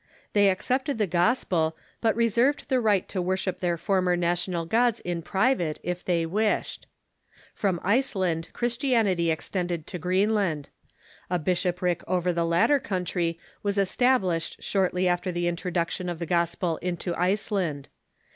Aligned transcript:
They 0.33 0.49
accepted 0.49 0.97
the 0.97 1.05
gospel, 1.05 1.77
but 2.01 2.15
reserved 2.15 2.69
the 2.69 2.79
right 2.81 3.07
to 3.09 3.21
wor 3.21 3.37
ship 3.37 3.59
their 3.59 3.77
former 3.77 4.17
national 4.17 4.65
gods 4.65 4.99
in 4.99 5.21
private, 5.21 5.79
if 5.83 6.03
they 6.03 6.25
wished. 6.25 6.87
From 7.53 7.79
Iceland 7.83 8.49
Christianity 8.51 9.29
extended 9.29 9.85
to 9.85 9.99
Greenland. 9.99 10.69
A 11.29 11.37
bishop 11.37 11.83
ric 11.83 12.03
over 12.07 12.33
the 12.33 12.45
lattei' 12.45 12.83
country 12.83 13.39
was 13.61 13.77
established 13.77 14.63
shortly 14.63 15.07
after 15.07 15.31
the 15.31 15.47
introduction 15.47 16.09
of 16.09 16.17
the 16.17 16.25
gospel 16.25 16.77
into 16.77 17.13
Iceland. 17.13 17.87